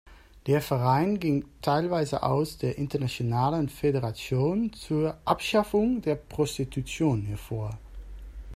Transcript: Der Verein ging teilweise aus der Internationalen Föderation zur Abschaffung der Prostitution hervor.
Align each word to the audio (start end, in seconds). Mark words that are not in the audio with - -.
Der 0.47 0.63
Verein 0.63 1.19
ging 1.19 1.45
teilweise 1.61 2.23
aus 2.23 2.57
der 2.57 2.79
Internationalen 2.79 3.69
Föderation 3.69 4.73
zur 4.73 5.15
Abschaffung 5.25 6.01
der 6.01 6.15
Prostitution 6.15 7.21
hervor. 7.25 7.77